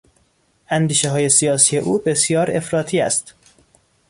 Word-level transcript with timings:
اندیشههای 0.69 1.29
سیاسی 1.29 1.77
او 1.77 1.97
بسیار 1.97 2.51
افراطی 2.51 3.01
است. 3.01 3.33